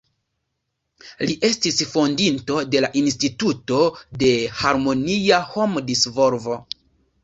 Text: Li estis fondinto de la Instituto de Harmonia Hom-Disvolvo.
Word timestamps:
Li 1.29 1.35
estis 1.49 1.77
fondinto 1.91 2.57
de 2.77 2.83
la 2.87 2.91
Instituto 3.03 3.81
de 4.25 4.35
Harmonia 4.67 5.45
Hom-Disvolvo. 5.55 6.65